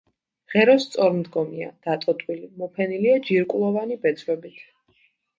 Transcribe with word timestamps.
ღერო 0.51 0.75
სწორმდგომია, 0.83 1.67
დატოტვილი, 1.87 2.47
მოფენილია 2.61 3.19
ჯირკვლოვანი 3.27 3.99
ბეწვებით. 4.07 4.57